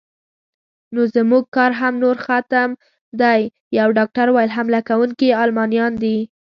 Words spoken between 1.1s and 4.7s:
زموږ کار هم نور ختم دی، یو ډاکټر وویل: